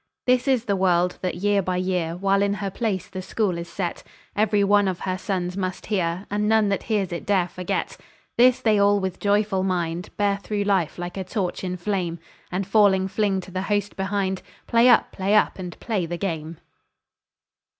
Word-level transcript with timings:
This 0.25 0.47
is 0.47 0.65
the 0.65 0.75
word 0.75 1.13
that 1.21 1.35
year 1.35 1.61
by 1.61 1.77
year, 1.77 2.15
While 2.17 2.41
in 2.41 2.55
her 2.55 2.71
place 2.71 3.07
the 3.07 3.21
School 3.21 3.55
is 3.59 3.69
set, 3.69 4.01
Every 4.35 4.63
one 4.63 4.87
of 4.87 5.01
her 5.01 5.15
sons 5.15 5.55
must 5.55 5.85
hear, 5.85 6.25
And 6.31 6.49
none 6.49 6.69
that 6.69 6.81
hears 6.81 7.11
it 7.11 7.23
dare 7.23 7.47
forget. 7.47 7.97
This 8.35 8.61
they 8.61 8.79
all 8.79 8.99
with 8.99 9.17
a 9.17 9.19
joyful 9.19 9.61
mind 9.61 10.09
Bear 10.17 10.37
through 10.37 10.63
life 10.63 10.97
like 10.97 11.17
a 11.17 11.23
torch 11.23 11.63
in 11.63 11.77
flame, 11.77 12.17
And 12.51 12.65
falling 12.65 13.07
fling 13.09 13.41
to 13.41 13.51
the 13.51 13.61
host 13.61 13.95
behind 13.95 14.41
"Play 14.65 14.89
up! 14.89 15.11
play 15.11 15.35
up! 15.35 15.59
and 15.59 15.79
play 15.79 16.07
the 16.07 16.17
game!" 16.17 16.57